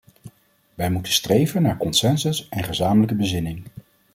Wij 0.75 0.91
moeten 0.91 1.13
streven 1.13 1.61
naar 1.61 1.77
consensus 1.77 2.49
en 2.49 2.63
gezamenlijke 2.63 3.15
bezinning. 3.15 3.65